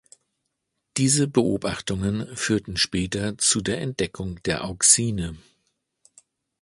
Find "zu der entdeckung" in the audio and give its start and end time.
3.37-4.41